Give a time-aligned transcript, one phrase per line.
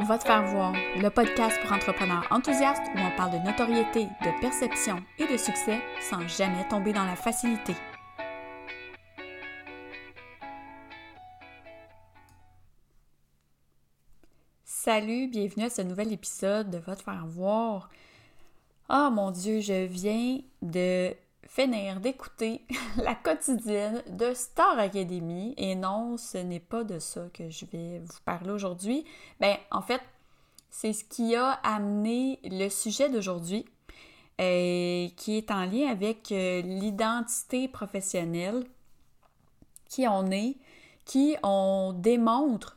[0.00, 4.40] Va te faire voir, le podcast pour entrepreneurs enthousiastes où on parle de notoriété, de
[4.40, 7.74] perception et de succès sans jamais tomber dans la facilité.
[14.64, 17.90] Salut, bienvenue à ce nouvel épisode de Va te faire voir.
[18.88, 21.12] Oh mon Dieu, je viens de
[21.48, 22.62] finir d'écouter
[22.98, 25.54] la quotidienne de Star Academy.
[25.56, 29.04] Et non, ce n'est pas de ça que je vais vous parler aujourd'hui.
[29.40, 30.02] Ben, en fait,
[30.70, 33.64] c'est ce qui a amené le sujet d'aujourd'hui,
[34.40, 38.64] euh, qui est en lien avec euh, l'identité professionnelle,
[39.88, 40.56] qui on est,
[41.06, 42.76] qui on démontre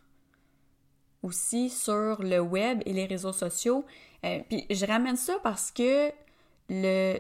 [1.24, 3.86] aussi sur le web et les réseaux sociaux.
[4.26, 6.12] Euh, puis je ramène ça parce que
[6.70, 7.20] le,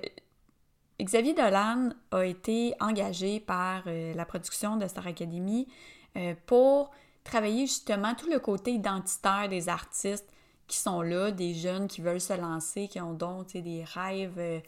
[1.03, 5.67] Xavier Dolan a été engagé par euh, la production de Star Academy
[6.15, 6.91] euh, pour
[7.23, 10.27] travailler justement tout le côté identitaire des artistes
[10.67, 14.59] qui sont là, des jeunes qui veulent se lancer, qui ont donc des rêves, euh,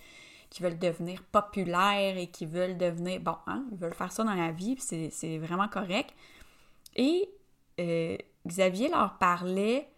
[0.49, 3.19] qui veulent devenir populaires et qui veulent devenir...
[3.21, 6.13] Bon, hein, ils veulent faire ça dans la vie, c'est vraiment correct.
[6.95, 7.29] Et
[8.45, 9.89] Xavier leur parlait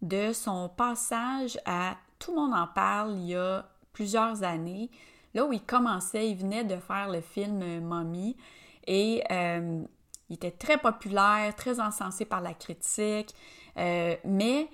[0.00, 4.90] de son passage à Tout le monde en parle il y a plusieurs années,
[5.34, 8.36] là où il commençait, il venait de faire le film euh, Mommy
[8.86, 9.82] et euh,
[10.28, 13.34] il était très populaire, très encensé par la critique,
[13.76, 14.68] euh, mais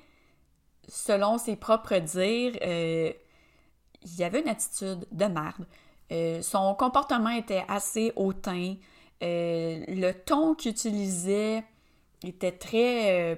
[0.89, 6.43] selon ses propres dires, il avait une attitude de merde.
[6.43, 8.77] son comportement était assez hautain.
[9.21, 11.65] le ton qu'il utilisait
[12.23, 13.37] était très.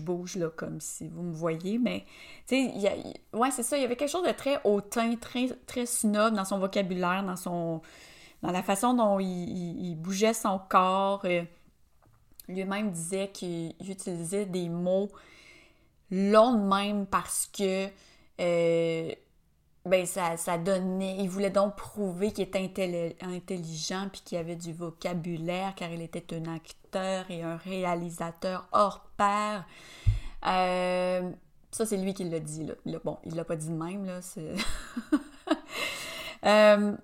[0.00, 2.04] Bouge là comme si vous me voyez, mais
[2.46, 5.86] tu sais, ouais, c'est ça, il y avait quelque chose de très hautain, très, très
[5.86, 7.82] snob dans son vocabulaire, dans son
[8.42, 11.22] la façon dont il, bougeait son corps.
[11.24, 11.42] Euh,
[12.48, 15.08] lui-même disait qu'il utilisait des mots
[16.10, 17.88] longs de même parce que
[18.40, 19.12] euh,
[19.84, 21.16] ben ça, ça, donnait.
[21.18, 26.34] Il voulait donc prouver qu'il était intelligent puis qu'il avait du vocabulaire car il était
[26.34, 29.66] un acteur et un réalisateur hors pair.
[30.46, 31.30] Euh,
[31.70, 32.66] ça, c'est lui qui l'a dit.
[32.84, 32.98] Là.
[33.04, 34.04] bon, il l'a pas dit de même.
[34.04, 34.20] Là,
[36.46, 36.96] euh,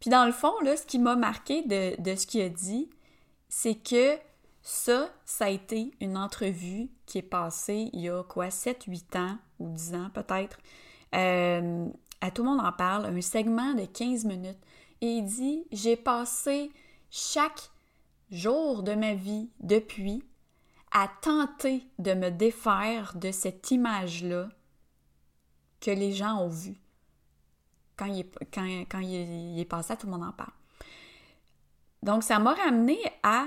[0.00, 2.88] puis dans le fond, là, ce qui m'a marqué de, de ce qu'il a dit,
[3.48, 4.16] c'est que
[4.62, 9.38] ça, ça a été une entrevue qui est passée il y a quoi, 7-8 ans
[9.58, 10.58] ou 10 ans peut-être.
[11.14, 11.86] Euh,
[12.20, 14.58] à tout le monde en parle, un segment de 15 minutes.
[15.00, 16.70] Et il dit J'ai passé
[17.10, 17.70] chaque
[18.30, 20.22] jour de ma vie depuis
[20.90, 24.48] à tenter de me défaire de cette image-là
[25.80, 26.80] que les gens ont vue
[27.96, 30.52] quand il, est, est passé tout le monde en parle.
[32.02, 33.46] Donc, ça m'a ramené à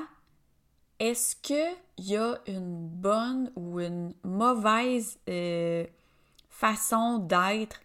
[0.99, 5.85] est-ce qu'il y a une bonne ou une mauvaise euh,
[6.49, 7.79] façon d'être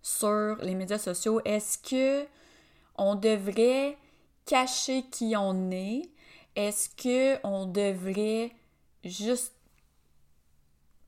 [0.00, 1.40] sur les médias sociaux?
[1.44, 2.26] Est-ce que
[2.96, 3.98] on devrait
[4.46, 6.11] cacher qui on est?
[6.56, 8.52] Est-ce que on devrait
[9.04, 9.54] juste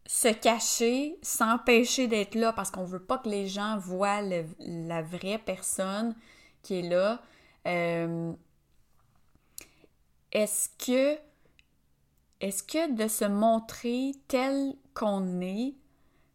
[0.06, 2.52] se cacher, s'empêcher d'être là?
[2.52, 6.14] Parce qu'on veut pas que les gens voient la vraie personne
[6.62, 7.22] qui est là?
[7.66, 8.32] Euh,
[10.32, 11.18] est-ce que
[12.94, 15.74] de se montrer tel qu'on est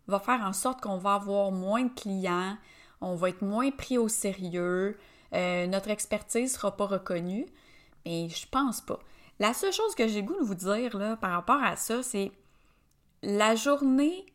[0.07, 2.57] va faire en sorte qu'on va avoir moins de clients,
[3.01, 4.97] on va être moins pris au sérieux,
[5.33, 7.45] euh, notre expertise sera pas reconnue?
[8.05, 8.99] Mais je pense pas.
[9.39, 12.31] La seule chose que j'ai goût de vous dire là, par rapport à ça, c'est
[13.21, 14.25] la journée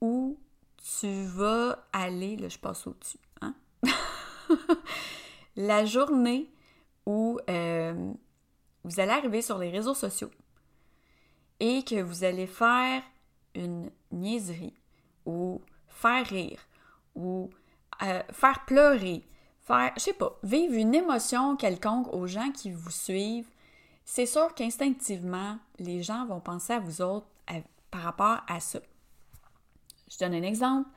[0.00, 0.38] où
[1.00, 3.54] tu vas aller, là je passe au-dessus, hein?
[5.56, 6.50] la journée
[7.06, 8.12] où euh,
[8.84, 10.30] vous allez arriver sur les réseaux sociaux
[11.60, 13.02] et que vous allez faire
[13.54, 14.74] une niaiserie
[15.24, 16.60] ou faire rire
[17.14, 17.50] ou
[18.02, 19.24] euh, faire pleurer,
[19.64, 23.48] faire, je sais pas, vivre une émotion quelconque aux gens qui vous suivent,
[24.04, 27.26] c'est sûr qu'instinctivement, les gens vont penser à vous autres
[27.90, 28.80] par rapport à ça.
[30.10, 30.88] Je donne un exemple.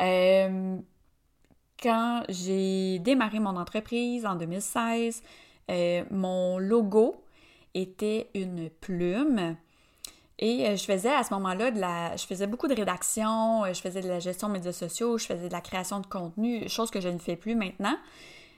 [0.00, 0.76] Euh,
[1.82, 5.22] quand j'ai démarré mon entreprise en 2016,
[5.70, 7.24] euh, mon logo
[7.74, 9.56] était une plume
[10.42, 12.16] et euh, je faisais à ce moment-là de la.
[12.16, 15.26] Je faisais beaucoup de rédaction, euh, je faisais de la gestion de médias sociaux, je
[15.26, 17.96] faisais de la création de contenu, chose que je ne fais plus maintenant.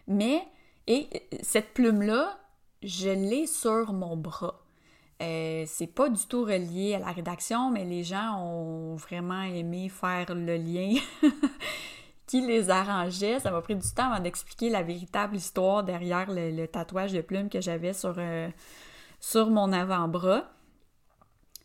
[0.09, 0.43] Mais,
[0.87, 2.39] et euh, cette plume-là,
[2.83, 4.65] je l'ai sur mon bras.
[5.21, 10.35] c'est pas du tout relié à la rédaction, mais les gens ont vraiment aimé faire
[10.35, 10.95] le lien
[12.27, 13.41] qui les arrangeait.
[13.41, 17.51] Ça m'a pris du temps avant d'expliquer la véritable histoire derrière le, tatouage de plume
[17.51, 18.17] que j'avais sur,
[19.21, 20.45] sur mon avant-bras.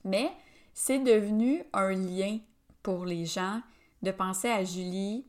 [0.04, 0.32] Mais
[0.74, 2.40] c'est devenu un lien
[2.84, 3.62] pour les gens
[4.02, 5.26] de penser à Julie.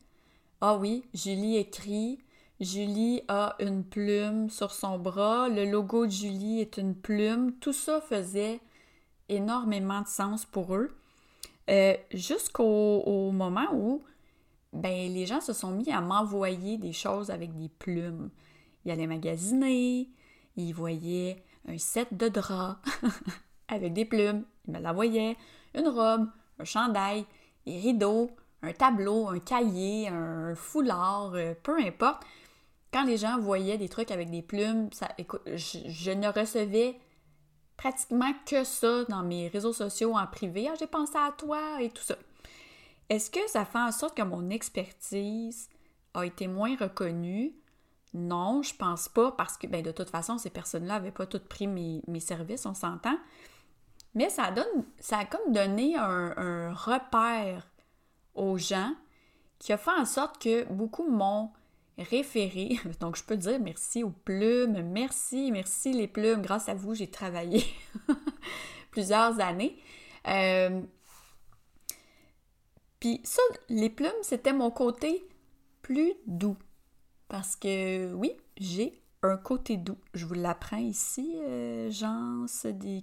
[0.61, 2.20] Ah oui, Julie écrit.
[2.61, 5.49] Julie a une plume sur son bras.
[5.49, 7.52] Le logo de Julie est une plume.
[7.55, 8.61] Tout ça faisait
[9.28, 10.94] énormément de sens pour eux.
[11.70, 14.02] Euh, jusqu'au moment où
[14.72, 18.31] ben, les gens se sont mis à m'envoyer des choses avec des plumes.
[18.84, 20.08] Ils allaient magasiner,
[20.56, 22.81] ils voyaient un set de draps
[23.70, 25.37] avec des plumes, ils me l'envoyaient,
[25.75, 26.28] une robe,
[26.58, 27.25] un chandail,
[27.67, 28.31] des rideaux,
[28.62, 32.22] un tableau, un cahier, un foulard, euh, peu importe.
[32.93, 36.99] Quand les gens voyaient des trucs avec des plumes, ça, écoute, je, ne recevais
[37.76, 40.69] pratiquement que ça dans mes réseaux sociaux en privé.
[40.70, 42.17] Ah, j'ai pensé à toi et tout ça.
[43.08, 45.69] Est-ce que ça fait en sorte que mon expertise
[46.14, 47.55] a été moins reconnue?
[48.12, 51.46] Non, je pense pas parce que ben, de toute façon, ces personnes-là n'avaient pas toutes
[51.46, 53.17] pris mes, services, on s'entend.
[54.14, 57.70] Mais ça, donne, ça a comme donné un, repère
[58.34, 58.94] aux gens
[59.58, 61.52] qui a fait en sorte que beaucoup m'ont
[61.98, 62.78] référé.
[63.00, 66.42] Donc, je peux dire merci aux plumes, merci, merci les plumes.
[66.42, 67.64] Grâce à vous, j'ai travaillé
[68.90, 69.78] plusieurs années.
[70.26, 70.80] Euh,
[72.98, 75.26] puis ça, les plumes, c'était mon côté
[75.82, 76.56] plus doux.
[77.28, 79.99] Parce que oui, j'ai un côté doux.
[80.14, 82.46] Je vous l'apprends ici, euh, gens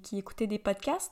[0.03, 1.11] qui écoutaient des podcasts.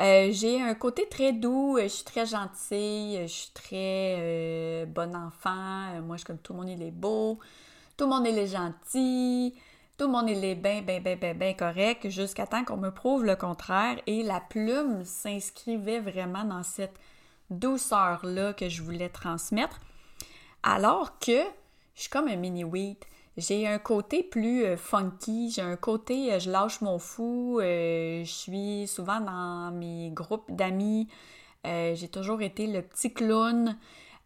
[0.00, 5.14] Euh, j'ai un côté très doux, euh, je suis très gentille, je suis très bon
[5.14, 6.00] enfant.
[6.02, 7.38] moi, je comme tout le monde, il est beau,
[7.96, 9.54] tout le monde, est gentil,
[9.98, 13.24] tout le monde, est bien, bien, bien, bien, bien correct, jusqu'à temps qu'on me prouve
[13.24, 13.98] le contraire.
[14.06, 16.98] Et la plume s'inscrivait vraiment dans cette
[17.50, 19.78] douceur-là que je voulais transmettre.
[20.62, 21.42] Alors que
[21.94, 23.04] je suis comme un mini-wheat.
[23.38, 28.24] J'ai un côté plus euh, funky, j'ai un côté euh, je lâche mon fou, euh,
[28.24, 31.08] je suis souvent dans mes groupes d'amis,
[31.64, 33.76] j'ai toujours été le petit clown.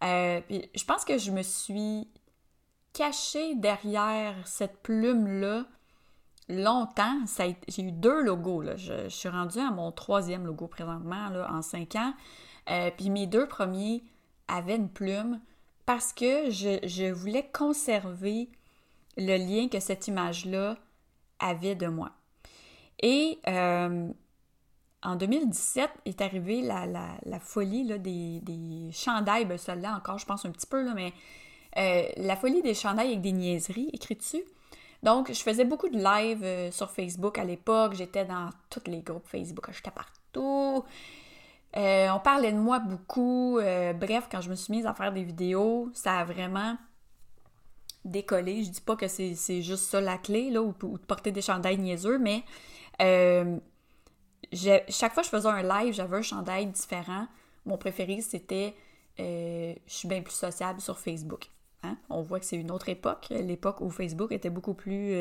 [0.01, 2.07] je pense que je me suis
[2.93, 5.65] cachée derrière cette plume-là
[6.49, 7.19] longtemps.
[7.67, 8.61] J'ai eu deux logos.
[8.61, 8.77] Là.
[8.77, 12.13] Je, je, suis rendue à mon troisième logo présentement là, en cinq ans.
[12.97, 14.03] Puis mes deux premiers
[14.47, 15.39] avaient une plume
[15.85, 18.49] parce que je, voulais conserver
[19.17, 20.77] le lien que cette image-là
[21.39, 22.11] avait de moi.
[23.01, 24.09] Et euh,
[25.01, 30.51] en 2017 est arrivée la, folie des, des, chandails, ben celle-là encore, je pense un
[30.51, 31.13] petit peu, mais
[31.77, 34.43] euh, la folie des chandails avec des niaiseries écrites dessus.
[35.01, 37.93] Donc, je faisais beaucoup de live sur Facebook à l'époque.
[37.93, 39.67] J'étais dans tous les groupes Facebook.
[39.71, 40.85] J'étais partout.
[41.75, 43.57] Euh, on parlait de moi beaucoup.
[43.57, 46.77] Euh, bref, quand je me suis mise à faire des vidéos, ça a vraiment
[48.05, 48.63] décollé.
[48.63, 51.77] Je dis pas que c'est juste ça la clé, là, ou, de porter des chandails
[51.77, 52.43] niaiseux, mais
[53.01, 53.57] euh,
[54.53, 57.27] chaque fois que je faisais un live, j'avais un chandail différent.
[57.65, 58.75] Mon préféré, c'était
[59.17, 61.49] je suis bien plus sociable sur Facebook.
[61.83, 61.97] Hein.
[62.09, 65.15] On voit que c'est une autre époque, l'époque où Facebook était beaucoup plus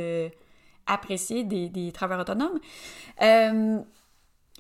[0.87, 2.59] apprécié des, des travailleurs autonomes.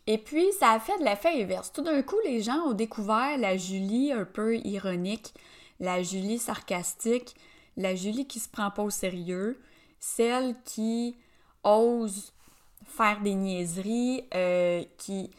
[0.06, 1.72] Et puis, ça a fait de l'effet inverse.
[1.72, 5.32] Tout d'un coup, les gens ont découvert la Julie un peu ironique,
[5.78, 7.36] la Julie sarcastique,
[7.76, 9.60] la Julie qui se prend pas au sérieux,
[9.98, 11.16] celle qui
[11.64, 12.32] ose
[12.84, 15.30] faire des niaiseries, euh, qui...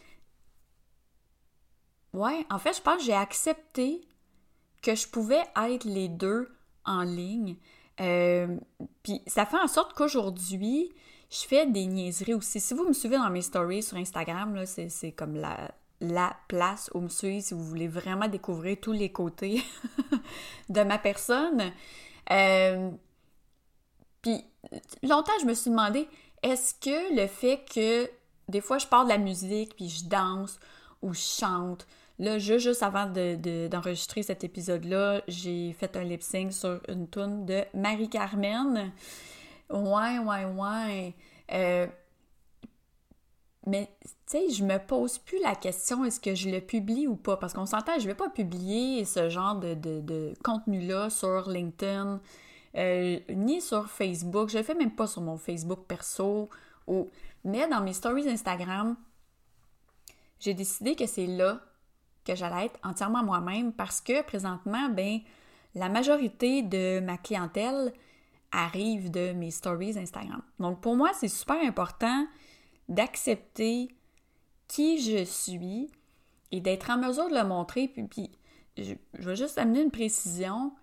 [2.14, 4.02] Ouais, en fait, je pense que j'ai accepté
[4.82, 6.50] que je pouvais être les deux
[6.86, 7.56] en ligne.
[8.00, 8.58] Euh,
[9.02, 10.92] puis ça fait en sorte qu'aujourd'hui,
[11.30, 12.60] je fais des niaiseries aussi.
[12.60, 17.00] Si vous me suivez dans mes stories sur Instagram, c'est comme la, la place où
[17.00, 19.64] me suivre si vous voulez vraiment découvrir tous les côtés
[20.70, 21.72] de ma personne.
[22.32, 22.92] Euh,
[24.22, 24.44] puis
[25.02, 26.08] longtemps, je me suis demandé,
[26.42, 28.10] est-ce que le fait que
[28.48, 30.60] des fois je parle de la musique, puis je danse
[31.02, 31.86] ou je chante,
[32.20, 37.64] là, juste, avant d'enregistrer cet épisode-là, j'ai fait un lip sync sur une tune de
[37.74, 38.92] Marie-Carmen.
[39.70, 41.16] Ouais, ouais, ouais.
[41.52, 41.88] Euh,
[43.66, 43.90] mais,
[44.26, 47.38] tu sais, je me pose plus la question est-ce que je le publie ou pas?
[47.38, 52.22] Parce qu'on s'entend, je vais pas publier ce genre de, contenu-là sur LinkedIn,
[52.78, 54.50] euh, ni sur Facebook.
[54.50, 56.50] Je le fais même pas sur mon Facebook perso.
[56.88, 57.10] Ou...
[57.44, 58.96] Mais dans mes stories Instagram,
[60.40, 61.60] j'ai décidé que c'est là
[62.26, 65.20] que j'allais être entièrement moi-même parce que présentement, ben,
[65.76, 67.94] la majorité de ma clientèle
[68.52, 70.42] arrive de mes stories Instagram.
[70.60, 72.28] Donc pour moi, c'est super important
[72.88, 73.90] d'accepter
[74.68, 75.92] qui je suis
[76.52, 77.88] et d'être en mesure de le montrer.
[77.88, 78.32] Puis, puis
[78.78, 80.74] je, vais juste amener une précision.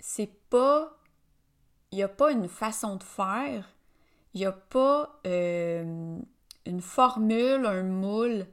[0.00, 0.98] C'est pas.
[1.92, 3.70] Il n'y a pas une façon de faire.
[4.34, 6.18] Il n'y a pas euh,
[6.66, 8.46] une formule, un moule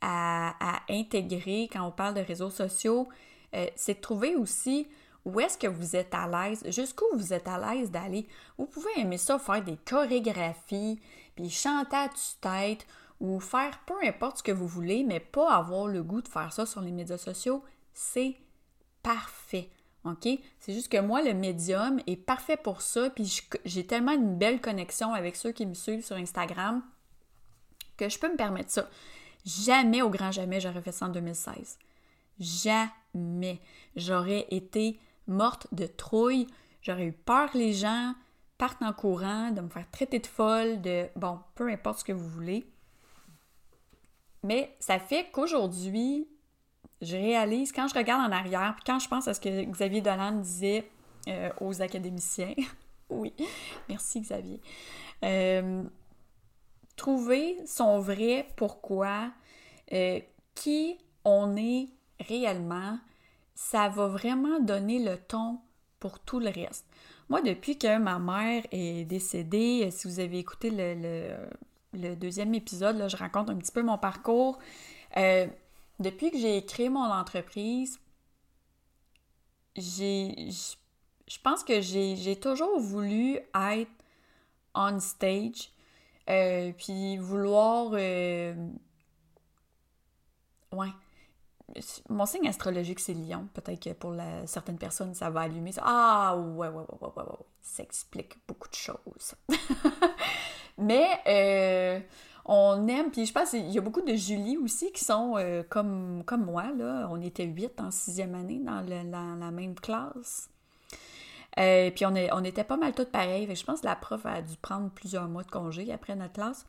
[0.00, 3.08] à, intégrer quand on parle de réseaux sociaux,
[3.54, 4.86] euh, c'est de trouver aussi
[5.24, 8.28] où est-ce que vous êtes à l'aise, jusqu'où vous êtes à l'aise d'aller.
[8.56, 11.00] Vous pouvez aimer ça, faire des chorégraphies,
[11.34, 12.86] puis chanter à tue-tête,
[13.20, 16.52] ou faire peu importe ce que vous voulez, mais pas avoir le goût de faire
[16.52, 17.62] ça sur les médias sociaux.
[17.92, 18.36] C'est
[19.02, 19.70] parfait.
[20.04, 20.28] OK?
[20.60, 24.60] C'est juste que moi, le médium est parfait pour ça, puis j'ai tellement une belle
[24.60, 26.82] connexion avec ceux qui me suivent sur Instagram
[27.96, 28.88] que je peux me permettre ça.
[29.44, 31.78] Jamais, au grand jamais, j'aurais fait ça en 2016.
[32.38, 33.60] Jamais.
[33.94, 36.46] J'aurais été morte de trouille.
[36.82, 38.14] J'aurais eu peur que les gens
[38.58, 42.12] partent en courant, de me faire traiter de folle, de bon, peu importe ce que
[42.12, 42.66] vous voulez.
[44.46, 46.28] Mais ça fait qu'aujourd'hui,
[47.02, 50.00] je réalise, quand je regarde en arrière, puis quand je pense à ce que Xavier
[50.00, 50.88] Dolan disait
[51.26, 52.54] euh, aux académiciens,
[53.10, 53.34] oui,
[53.88, 54.60] merci Xavier,
[55.24, 55.82] euh,
[56.94, 59.32] trouver son vrai pourquoi,
[59.92, 60.20] euh,
[60.54, 61.88] qui on est
[62.20, 63.00] réellement,
[63.56, 65.58] ça va vraiment donner le ton
[65.98, 66.86] pour tout le reste.
[67.28, 71.34] Moi, depuis que ma mère est décédée, si vous avez écouté le,
[72.16, 74.58] deuxième épisode, là, je raconte un petit peu mon parcours.
[75.16, 75.46] Euh,
[75.98, 77.98] depuis que j'ai créé mon entreprise,
[79.76, 80.50] j'ai,
[81.28, 83.90] je pense que j'ai toujours voulu être
[84.74, 85.70] on stage,
[86.28, 87.90] euh, puis vouloir...
[87.94, 88.54] Euh,
[90.72, 90.88] ouais.
[92.08, 93.48] Mon signe astrologique, c'est lion.
[93.52, 95.72] Peut-être que pour certaines personnes, ça va allumer.
[95.78, 97.46] Ah, ouais, ouais, ouais, ouais, ouais, ouais.
[97.60, 99.34] Ça explique beaucoup de choses.
[100.78, 102.00] Mais euh,
[102.44, 105.36] on aime, puis je pense qu'il y a beaucoup de Julie aussi qui sont
[105.68, 106.70] comme, comme moi.
[106.76, 107.08] Là.
[107.10, 110.48] On était huit en sixième année dans la même classe.
[111.58, 113.54] Euh, puis on, on était pas mal toutes pareilles.
[113.54, 116.66] je pense que la prof a dû prendre plusieurs mois de congé après notre classe.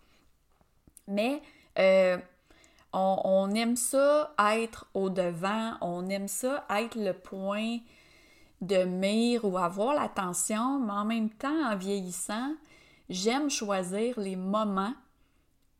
[1.07, 1.41] Mais
[1.77, 2.17] euh,
[2.93, 7.79] on, aime ça être au devant, on aime ça être le point
[8.61, 12.53] de mire ou avoir l'attention, mais en même temps, en vieillissant,
[13.09, 14.93] j'aime choisir les moments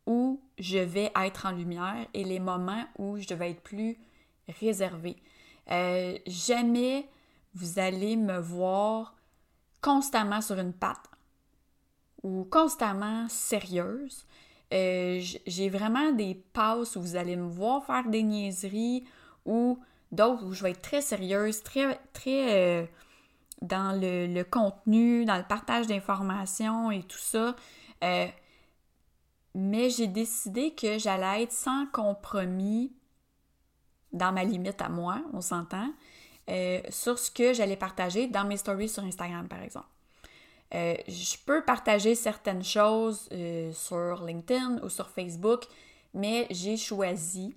[0.06, 3.98] où je vais être en lumière et les moments où je vais être plus
[4.60, 5.16] réservée.
[5.70, 7.06] Euh, jamais
[7.54, 9.14] vous allez me voir
[9.82, 11.10] constamment sur une patte
[12.22, 14.24] ou constamment sérieuse.
[14.72, 19.04] Euh, j'ai vraiment des passes où vous allez me voir faire des niaiseries
[19.44, 19.78] ou
[20.12, 22.86] d'autres où je vais être très sérieuse, très, très euh,
[23.62, 27.56] dans le, contenu, dans le partage d'informations et tout ça.
[28.04, 28.26] Euh,
[29.54, 32.92] mais j'ai décidé que j'allais être sans compromis
[34.12, 35.92] dans ma limite à moi, on s'entend.
[36.48, 39.88] Euh, sur ce que j'allais partager dans mes stories sur Instagram, par exemple.
[40.74, 43.28] Euh, je peux partager certaines choses
[43.72, 45.64] sur LinkedIn ou sur Facebook,
[46.14, 47.54] mais j'ai choisi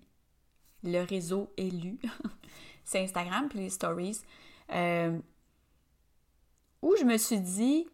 [0.83, 1.99] le réseau élu,
[2.85, 4.21] c'est Instagram puis les stories,
[6.81, 7.87] où je me suis dit,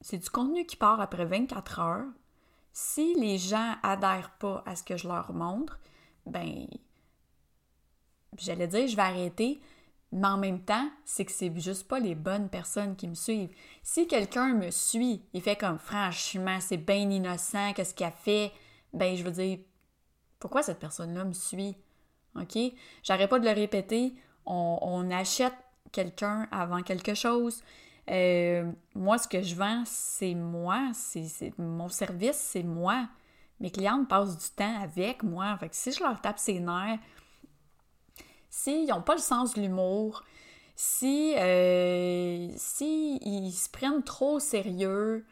[0.00, 2.06] c'est du contenu qui part après 24 heures.
[2.72, 5.78] Si les gens adhèrent pas à ce que je leur montre,
[6.26, 6.66] ben,
[8.38, 9.60] j'allais dire, je vais arrêter,
[10.12, 13.54] mais en même temps, c'est que c'est juste pas les bonnes personnes qui me suivent.
[13.82, 18.52] Si quelqu'un me suit, il fait comme franchement, c'est bien innocent, qu'est-ce qu'il a fait,
[18.92, 19.58] ben je veux dire,
[20.38, 21.76] pourquoi cette personne-là me suit?
[22.34, 22.58] OK?
[23.02, 24.14] J'arrête pas de le répéter.
[24.44, 25.54] On, achète
[25.92, 27.62] quelqu'un avant quelque chose.
[28.10, 30.90] Euh, moi, ce que je vends, c'est moi.
[30.94, 33.08] C'est mon service, c'est moi.
[33.60, 35.56] Mes clientes passent du temps avec moi.
[35.58, 36.98] Fait que si je leur tape ses nerfs,
[38.50, 40.24] s'ils n'ont pas le sens de l'humour,
[40.74, 42.48] si, euh,
[42.80, 45.24] ils se prennent trop au sérieux,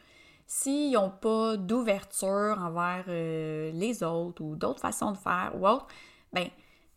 [0.46, 5.88] s'ils n'ont pas d'ouverture envers euh, les autres ou d'autres façons de faire ou autre,
[6.32, 6.48] ben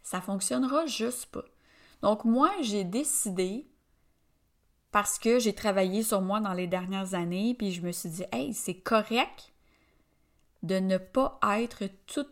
[0.03, 1.45] ça fonctionnera juste pas.
[2.01, 3.65] Donc moi, j'ai décidé
[4.93, 8.23] parce que j'ai travaillé sur moi dans les dernières années, puis je me suis dit,
[8.31, 9.51] hey, c'est correct
[10.61, 12.27] de ne pas être tout,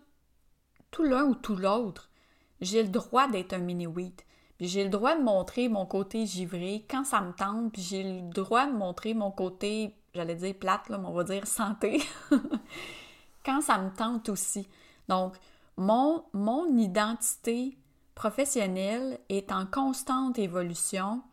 [0.92, 2.08] tout l'un ou tout l'autre
[2.62, 4.26] j'ai le droit d'être un mini-wheat.
[4.60, 8.30] J'ai le droit de montrer mon côté givré quand ça me tente, puis j'ai le
[8.30, 12.00] droit de montrer mon côté, j'allais dire plate, là, mais on va dire santé,
[13.46, 14.68] quand ça me tente aussi.
[15.10, 15.36] Donc,
[15.78, 17.76] mon, mon identité
[18.14, 21.24] professionnelle est en constante évolution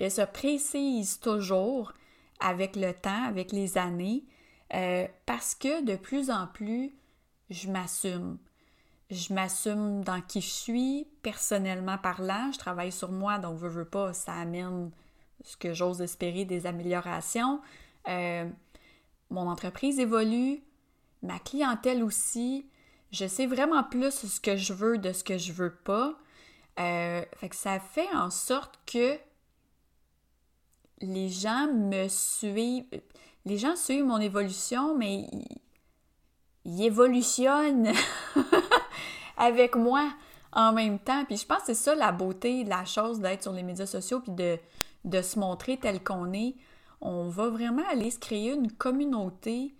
[0.00, 1.92] et se précise toujours
[2.40, 4.24] avec le temps, avec les années,
[4.74, 6.92] euh, parce que de plus en plus,
[7.50, 8.38] je m'assume
[9.10, 12.50] je m'assume dans qui je suis, personnellement parlant.
[12.52, 14.90] Je travaille sur moi, donc veux, veux pas, ça amène
[15.44, 17.60] ce que j'ose espérer des améliorations.
[18.08, 18.48] Euh,
[19.30, 20.62] mon entreprise évolue,
[21.22, 22.66] ma clientèle aussi.
[23.10, 26.14] je sais vraiment plus ce que je veux de ce que je veux pas.
[26.78, 29.18] Euh, fait que ça fait en sorte que
[31.00, 32.84] les gens me suivent.
[33.44, 35.26] Les gens suivent mon évolution, mais
[36.64, 37.92] ils, évolutionnent
[39.36, 40.12] avec moi
[40.52, 41.24] en même temps.
[41.24, 44.20] Puis je pense que c'est ça la beauté la chose d'être sur les médias sociaux
[44.20, 44.58] puis de,
[45.04, 46.54] de se montrer tel qu'on est.
[47.00, 49.74] On va vraiment aller se créer une communauté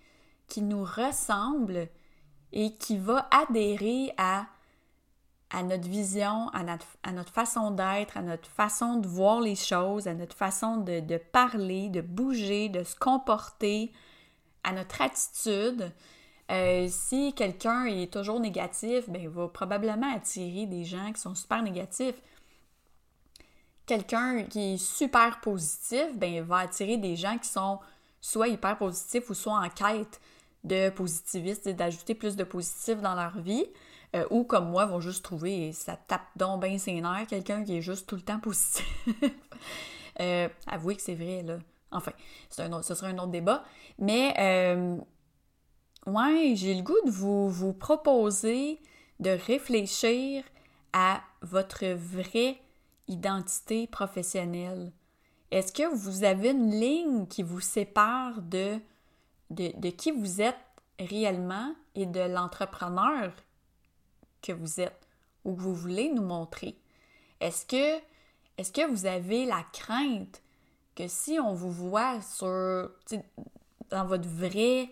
[0.47, 1.87] qui nous ressemble
[2.51, 4.47] et qui va adhérer à,
[5.51, 10.13] à notre vision, à notre, façon d'être, à notre façon de voir les choses, à
[10.13, 13.91] notre façon de, de parler, de bouger, de se comporter,
[14.63, 15.91] à notre attitude.
[16.51, 21.35] Euh, si quelqu'un est toujours négatif, ben, il va probablement attirer des gens qui sont
[21.35, 22.15] super négatifs.
[23.85, 27.79] Quelqu'un qui est super positif, ben, il va attirer des gens qui sont
[28.21, 30.21] soit hyper positifs ou soit en quête
[30.63, 33.65] de positivistes et d'ajouter plus de positif dans leur vie.
[34.15, 37.77] Euh, ou comme moi, vont juste trouver, ça tape donc bien ses nerfs, quelqu'un qui
[37.77, 39.07] est juste tout le temps positif.
[40.19, 41.59] euh, avouez que c'est vrai, là.
[41.91, 42.11] Enfin,
[42.57, 43.63] un ce sera un autre débat.
[43.97, 44.97] Mais euh,
[46.07, 48.79] Ouais, j'ai le goût de vous, vous proposer
[49.19, 50.43] de réfléchir
[50.93, 52.59] à votre vraie
[53.07, 54.91] identité professionnelle.
[55.51, 58.79] Est-ce que vous avez une ligne qui vous sépare de,
[59.51, 60.57] de, de qui vous êtes
[60.97, 63.31] réellement et de l'entrepreneur
[64.41, 65.07] que vous êtes
[65.45, 66.77] ou que vous voulez nous montrer?
[67.39, 70.41] Est-ce que, vous avez la crainte
[70.95, 72.91] que si on vous voit sur,
[73.89, 74.89] dans votre vrai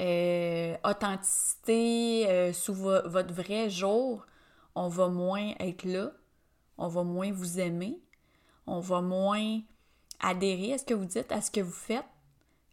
[0.00, 4.24] euh, authenticité euh, sous votre vrai jour,
[4.74, 6.12] on va moins être là,
[6.78, 8.00] on va moins vous aimer,
[8.66, 9.60] on va moins
[10.20, 12.04] adhérer à ce que vous dites, à ce que vous faites,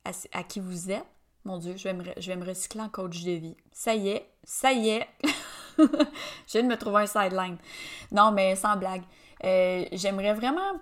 [0.05, 1.05] à, qui vous êtes?
[1.43, 3.57] Mon Dieu, je vais, me, je vais me recycler en coach de vie.
[3.71, 5.07] Ça y est, ça y est.
[5.77, 7.57] je viens de me trouver un sideline.
[8.11, 9.03] Non, mais sans blague.
[9.43, 10.79] Euh, j'aimerais vraiment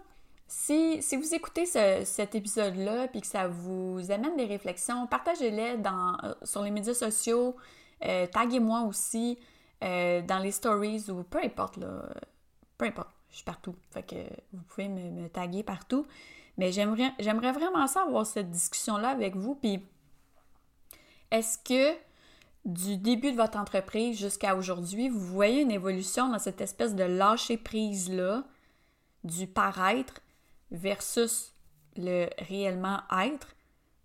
[0.47, 6.63] si, vous écoutez cet épisode-là puis que ça vous amène des réflexions, partagez-les euh, sur
[6.63, 7.55] les médias sociaux,
[8.03, 9.37] euh, taguez-moi aussi
[9.81, 12.09] dans les stories ou peu importe, là,
[12.77, 13.75] peu importe, je suis partout.
[13.91, 14.15] Fait que
[14.51, 16.05] vous pouvez me, taguer partout.
[16.57, 19.55] Mais j'aimerais, j'aimerais vraiment ça avoir cette discussion-là avec vous.
[19.55, 19.81] Puis
[21.31, 21.95] est-ce que
[22.65, 27.03] du début de votre entreprise jusqu'à aujourd'hui, vous voyez une évolution dans cette espèce de
[27.03, 28.43] lâcher prise-là,
[29.23, 30.21] du paraître,
[30.71, 31.53] versus
[31.95, 33.55] le réellement être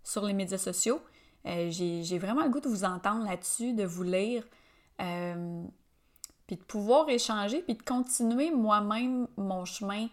[0.03, 1.01] sur les médias sociaux.
[1.47, 4.45] Euh, j'ai vraiment le goût de vous entendre là-dessus, de vous lire,
[5.01, 5.63] euh,
[6.47, 10.09] puis de pouvoir échanger, puis de continuer moi-même mon chemin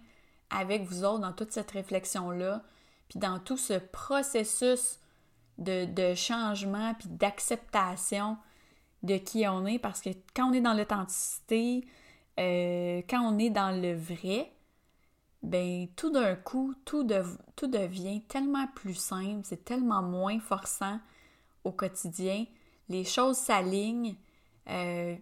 [0.50, 2.64] avec vous autres dans toute cette réflexion-là,
[3.08, 5.00] puis dans tout ce processus
[5.58, 8.38] de, changement, puis d'acceptation
[9.04, 11.86] de qui on est, parce que quand on est dans l'authenticité,
[12.40, 14.52] euh, quand on est dans le vrai,
[15.44, 17.08] ben tout d'un coup, tout,
[17.56, 21.00] tout devient tellement plus simple, c'est tellement moins forçant
[21.64, 22.46] au quotidien.
[22.90, 24.16] Les choses s'alignent,
[24.70, 25.16] euh,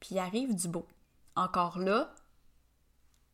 [0.00, 0.86] puis arrive du beau.
[1.34, 2.14] Encore là,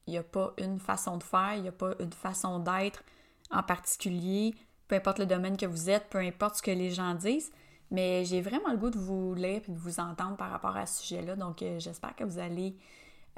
[0.06, 3.02] il n'y a pas une façon de faire, il n'y a pas une façon d'être
[3.50, 4.54] en particulier,
[4.92, 7.50] peu importe le domaine que vous êtes, peu importe ce que les gens disent,
[7.90, 10.84] mais j'ai vraiment le goût de vous lire et de vous entendre par rapport à
[10.84, 11.34] ce sujet-là.
[11.34, 12.76] Donc, euh, j'espère que vous allez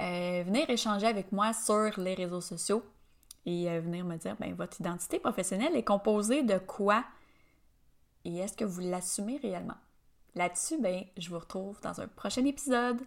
[0.01, 2.83] euh, venir échanger avec moi sur les réseaux sociaux
[3.45, 7.05] et euh, venir me dire, ben, votre identité professionnelle est composée de quoi
[8.25, 9.77] et est-ce que vous l'assumez réellement?
[10.35, 12.99] Là-dessus, ben, je vous retrouve dans un prochain épisode.